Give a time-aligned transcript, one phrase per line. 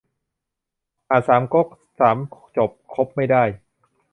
[1.09, 1.67] อ่านสามก๊ก
[1.99, 2.17] สาม
[2.57, 3.43] จบคบไม่ได้